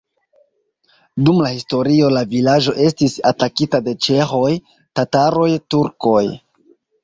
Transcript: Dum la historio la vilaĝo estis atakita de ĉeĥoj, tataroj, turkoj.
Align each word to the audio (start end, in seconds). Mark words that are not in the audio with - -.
Dum 1.27 1.41
la 1.47 1.51
historio 1.57 2.09
la 2.15 2.23
vilaĝo 2.33 2.75
estis 2.87 3.19
atakita 3.33 3.83
de 3.91 3.95
ĉeĥoj, 4.09 4.51
tataroj, 5.03 5.49
turkoj. 5.75 6.27